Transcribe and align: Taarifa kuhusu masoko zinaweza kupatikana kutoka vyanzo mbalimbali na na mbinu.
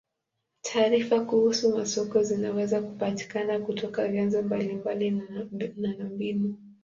Taarifa 0.61 1.19
kuhusu 1.25 1.77
masoko 1.77 2.23
zinaweza 2.23 2.81
kupatikana 2.81 3.59
kutoka 3.59 4.07
vyanzo 4.07 4.41
mbalimbali 4.43 5.11
na 5.11 5.47
na 5.77 6.05
mbinu. 6.05 6.57